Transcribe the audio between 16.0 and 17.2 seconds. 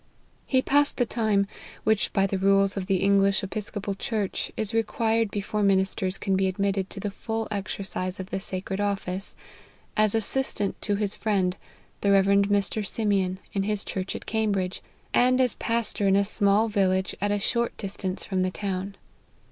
in a small village